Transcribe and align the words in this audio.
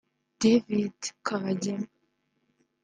David 0.41 0.97
Kabagema 1.25 1.87